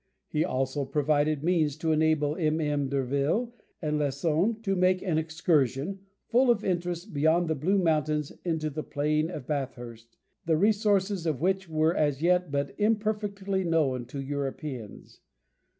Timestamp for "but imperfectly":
12.51-13.63